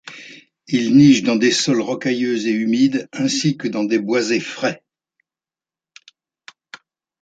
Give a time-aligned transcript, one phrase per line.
[0.67, 4.83] Il niche dans des sols rocailleux et humides, ainsi que dans des boisés frais.